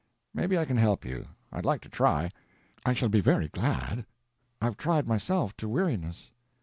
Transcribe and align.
"Maybe 0.33 0.57
I 0.57 0.65
can 0.65 0.77
help 0.77 1.05
you; 1.05 1.27
I'd 1.51 1.63
like 1.63 1.79
to 1.81 1.87
try." 1.89 2.31
"I 2.83 2.93
shall 2.93 3.09
be 3.09 3.21
very 3.21 3.49
glad. 3.49 4.07
I've 4.59 4.75
tried, 4.75 5.07
myself, 5.07 5.55
to 5.57 5.69
weariness." 5.69 6.31